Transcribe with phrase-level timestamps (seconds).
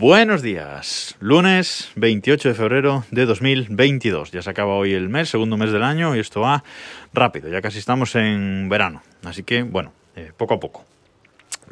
[0.00, 4.30] Buenos días, lunes 28 de febrero de 2022.
[4.30, 6.62] Ya se acaba hoy el mes, segundo mes del año, y esto va
[7.12, 9.02] rápido, ya casi estamos en verano.
[9.24, 10.84] Así que, bueno, eh, poco a poco.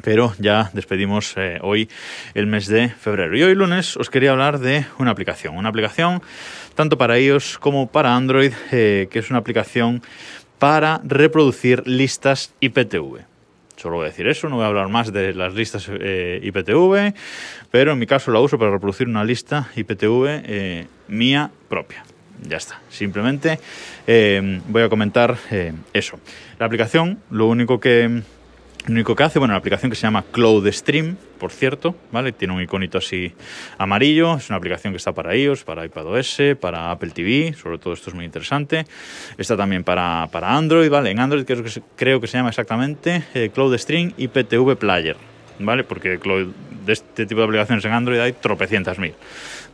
[0.03, 1.87] Pero ya despedimos eh, hoy
[2.33, 3.37] el mes de febrero.
[3.37, 5.55] Y hoy lunes os quería hablar de una aplicación.
[5.55, 6.21] Una aplicación
[6.75, 10.01] tanto para iOS como para Android, eh, que es una aplicación
[10.59, 13.36] para reproducir listas IPTV.
[13.77, 17.13] Solo voy a decir eso, no voy a hablar más de las listas eh, IPTV,
[17.69, 22.03] pero en mi caso la uso para reproducir una lista IPTV eh, mía propia.
[22.41, 23.59] Ya está, simplemente
[24.07, 25.37] eh, voy a comentar
[25.93, 26.19] eso.
[26.57, 28.23] La aplicación, lo único que
[28.87, 32.31] lo único que hace, bueno, la aplicación que se llama Cloud Stream, por cierto, ¿vale?
[32.31, 33.33] Tiene un iconito así
[33.77, 37.93] amarillo, es una aplicación que está para iOS, para iPadOS, para Apple TV, sobre todo
[37.93, 38.85] esto es muy interesante.
[39.37, 41.11] Está también para, para Android, ¿vale?
[41.11, 45.15] En Android creo que se, llama exactamente eh, Cloud Stream IPTV Player,
[45.59, 45.83] ¿vale?
[45.83, 46.19] Porque
[46.85, 49.13] de este tipo de aplicaciones en Android hay tropecientas mil,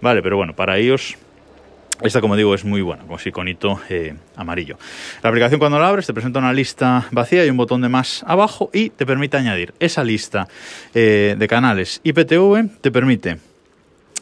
[0.01, 0.21] ¿vale?
[0.21, 1.17] Pero bueno, para iOS
[2.01, 4.77] esta, como digo, es muy buena, con ese iconito eh, amarillo.
[5.21, 8.23] La aplicación cuando la abres te presenta una lista vacía y un botón de más
[8.27, 10.47] abajo y te permite añadir esa lista
[10.93, 13.37] eh, de canales IPTV, te permite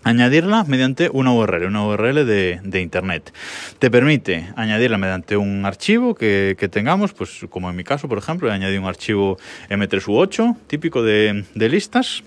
[0.03, 3.33] añadirla mediante una URL, una URL de, Internet.
[3.80, 8.49] Te permite añadirla mediante un archivo que, tengamos, pues como en mi caso, por ejemplo,
[8.49, 9.38] he añadido un archivo
[9.69, 12.23] M3U8 típico de listas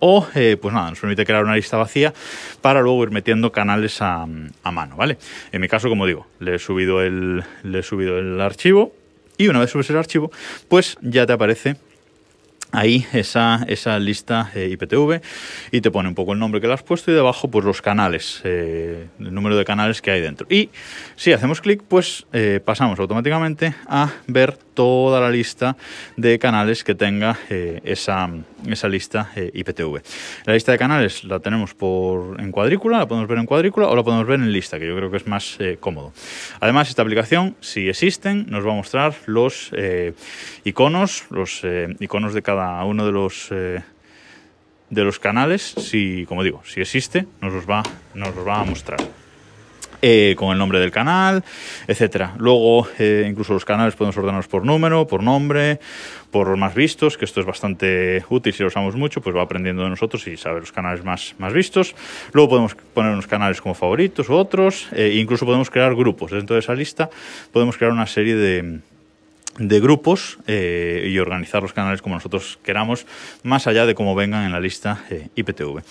[0.00, 2.12] o, eh, pues nada, nos permite crear una lista vacía
[2.60, 4.26] para luego ir metiendo canales a,
[4.72, 5.18] mano, ¿vale?
[5.52, 8.92] En mi caso, como digo, le he subido el, le he subido el archivo
[9.38, 10.30] y una vez subes el archivo,
[10.68, 11.76] pues ya te aparece
[12.72, 15.20] ahí esa, esa lista eh, IPTV
[15.70, 17.82] y te pone un poco el nombre que le has puesto y debajo pues los
[17.82, 20.46] canales, eh, el número de canales que hay dentro.
[20.50, 20.70] Y
[21.16, 25.76] si hacemos clic pues eh, pasamos automáticamente a ver toda la lista
[26.16, 28.30] de canales que tenga eh, esa,
[28.66, 30.00] esa, lista eh, IPTV.
[30.46, 33.94] La lista de canales la tenemos por, en cuadrícula, la podemos ver en cuadrícula o
[33.94, 36.14] la podemos ver en lista, que yo creo que es más eh, cómodo.
[36.60, 39.70] Además, esta aplicación, si existen, nos va a mostrar los
[40.64, 41.62] iconos, los
[41.98, 47.52] iconos de cada uno de los de los canales, si, como digo, si existe, nos
[47.52, 47.82] los va,
[48.14, 48.98] nos los va a mostrar
[50.02, 51.44] eh, con el nombre del canal,
[51.86, 52.34] etcétera.
[52.38, 55.80] Luego, eh, incluso los canales podemos ordenarlos por número, por nombre,
[56.30, 59.42] por los más vistos, que esto es bastante útil si lo usamos mucho, pues va
[59.42, 61.94] aprendiendo de nosotros y sabe los canales más, más vistos.
[62.32, 66.30] Luego podemos poner unos canales como favoritos u otros, eh, incluso podemos crear grupos.
[66.30, 67.10] Dentro de esa lista
[67.52, 68.80] podemos crear una serie de
[69.58, 73.04] de grupos eh, y organizar los canales como nosotros queramos,
[73.42, 75.82] más allá de cómo vengan en la lista IPTV.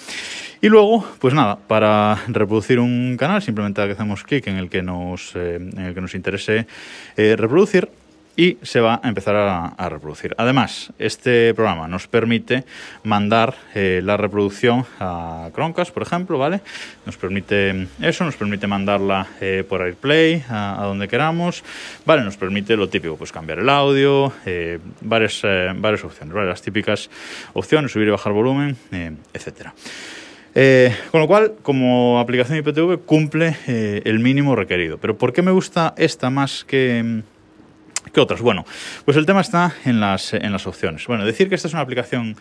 [0.61, 5.33] Y luego, pues nada, para reproducir un canal, simplemente hacemos clic en el que nos,
[5.35, 6.67] eh, en el que nos interese
[7.15, 7.87] eh, reproducir
[8.35, 10.35] y se va a empezar a, reproducir.
[10.37, 12.65] Además, este programa nos permite
[13.03, 16.59] mandar eh, la reproducción a Chromecast, por ejemplo, ¿vale?
[17.05, 19.27] Nos permite eso, nos permite mandarla
[19.67, 21.63] por AirPlay a, donde queramos,
[22.05, 22.23] ¿vale?
[22.23, 24.31] Nos permite lo típico, pues cambiar el audio,
[25.01, 25.41] varias,
[25.75, 26.47] varias opciones, ¿vale?
[26.47, 27.09] Las típicas
[27.53, 28.77] opciones, subir y bajar volumen,
[29.33, 29.73] etcétera.
[30.61, 34.97] Eh, con lo cual, como aplicación IPTV, cumple eh, el mínimo requerido.
[34.97, 37.21] Pero ¿por qué me gusta esta más que
[38.13, 38.41] ¿Qué otras?
[38.41, 38.65] Bueno,
[39.05, 41.07] pues el tema está en las, en las opciones.
[41.07, 42.35] Bueno, decir que esta es una aplicación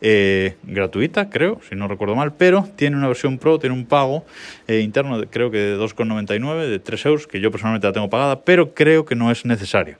[0.00, 4.24] eh, gratuita, creo, si no recuerdo mal, pero tiene una versión Pro, tiene un pago
[4.68, 8.44] interno, de, creo que de 2,99, de 3 euros, que yo personalmente la tengo pagada,
[8.44, 9.96] pero creo que no es necesario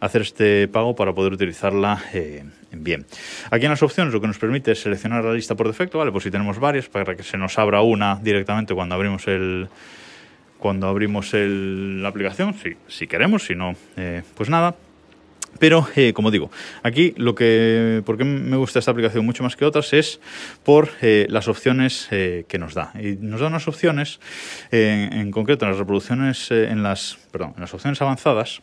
[0.00, 3.06] hacer este pago para poder utilizarla eh, bien.
[3.50, 6.12] Aquí en las opciones lo que nos permite es seleccionar la lista por defecto, ¿vale?
[6.12, 9.68] Pues si tenemos varias, para que se nos abra una directamente cuando abrimos el
[10.58, 14.74] cuando abrimos el, la aplicación, si, si queremos, si no, eh, pues nada.
[15.58, 16.50] Pero, eh, como digo,
[16.82, 20.20] aquí lo que, por qué me gusta esta aplicación mucho más que otras es
[20.62, 22.92] por las opciones que nos da.
[23.00, 24.20] Y nos da unas opciones,
[24.70, 28.62] eh, en concreto en las reproducciones, en las, perdón, en las opciones avanzadas,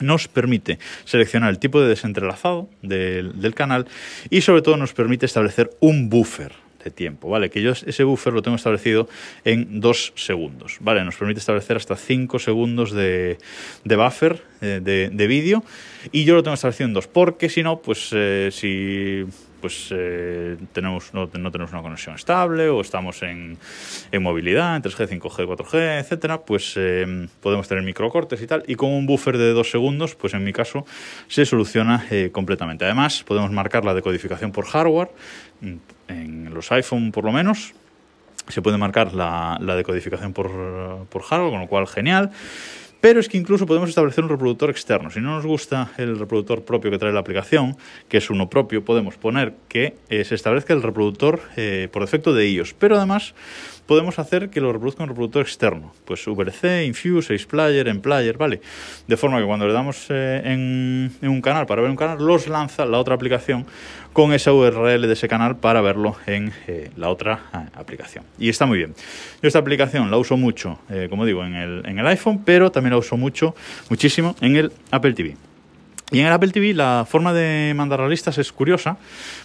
[0.00, 3.86] nos permite seleccionar el tipo de desentrelazado del, canal
[4.30, 6.52] y sobre todo nos permite establecer un buffer
[6.82, 7.48] de tiempo, ¿vale?
[7.48, 9.08] Que yo ese buffer lo tengo establecido
[9.44, 11.04] en dos segundos, ¿vale?
[11.04, 13.38] Nos permite establecer hasta 5 segundos de,
[13.84, 15.64] de buffer eh, de, de vídeo
[16.12, 19.24] y yo lo tengo establecido en dos, porque si no, pues eh, si
[19.64, 23.56] pues eh, tenemos, no, no, tenemos una conexión estable o estamos en,
[24.12, 28.62] en movilidad, en 3G, 5G, 4G, etcétera, pues eh, podemos tener microcortes y tal.
[28.66, 30.84] Y con un buffer de dos segundos, pues en mi caso
[31.28, 32.84] se soluciona eh, completamente.
[32.84, 35.08] Además, podemos marcar la decodificación por hardware,
[36.08, 37.72] en los iPhone por lo menos.
[38.48, 42.32] Se puede marcar la, la decodificación por, por hardware, con lo cual genial
[43.04, 45.10] pero es que incluso podemos establecer un reproductor externo.
[45.10, 47.76] Si no nos gusta el reproductor propio que trae la aplicación,
[48.08, 52.32] que es uno propio, podemos poner que eh, se establezca el reproductor eh, por defecto
[52.32, 53.34] de iOS, pero además
[53.84, 58.62] podemos hacer que lo reproduzca un reproductor externo, pues VRC, Infuse, Player, en Player, ¿vale?
[59.06, 62.48] De forma que cuando le damos eh, en, un canal para ver un canal, los
[62.48, 63.66] lanza la otra aplicación
[64.14, 68.24] con esa URL de ese canal para verlo en eh, la otra eh, aplicación.
[68.38, 68.94] Y está muy bien.
[69.42, 70.78] Yo esta aplicación la uso mucho,
[71.10, 73.54] como digo, en el, en el iPhone, pero también la uso mucho,
[73.90, 75.36] muchísimo en el Apple TV.
[76.14, 78.98] Y en el Apple TV la forma de mandar las listas es curiosa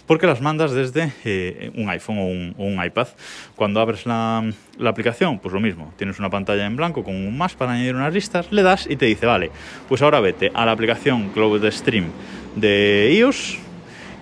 [0.06, 3.08] porque las mandas desde eh, un iPhone o un, iPad.
[3.56, 7.36] Cuando abres la, la, aplicación, pues lo mismo, tienes una pantalla en blanco con un
[7.36, 9.50] más para añadir unas listas, le das y te dice, vale,
[9.88, 12.06] pues ahora vete a la aplicación Cloud Stream
[12.54, 13.58] de iOS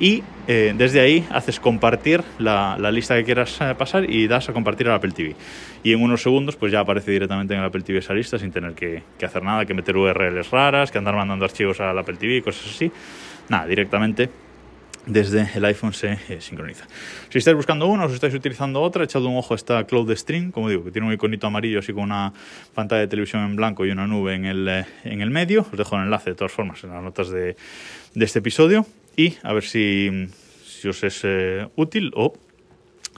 [0.00, 4.54] y eh, desde ahí haces compartir la, lista que quieras eh, pasar y das a
[4.54, 5.36] compartir al Apple TV.
[5.82, 8.50] Y en unos segundos pues ya aparece directamente en el Apple TV esa lista sin
[8.50, 12.40] tener que, hacer nada, que meter URLs raras, que andar mandando archivos al Apple TV,
[12.40, 12.90] cosas así.
[13.50, 14.30] Nada, directamente
[15.04, 16.86] desde el iPhone se eh, sincroniza.
[17.28, 20.16] Si estáis buscando una o si estáis utilizando otra, echad un ojo a esta Cloud
[20.16, 22.32] Stream, como digo, que tiene un iconito amarillo así con una
[22.74, 25.66] pantalla de televisión en blanco y una nube en el, en el medio.
[25.70, 27.54] Os dejo el enlace de todas formas en las notas de,
[28.14, 28.86] de este episodio
[29.18, 30.08] y a ver si,
[30.88, 32.32] os es eh, útil o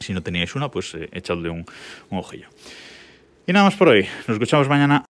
[0.01, 1.67] si no teníais una, pues eh, echadle un
[2.11, 2.49] ojillo.
[3.47, 4.07] Y nada más por hoy.
[4.27, 5.10] Nos escuchamos mañana.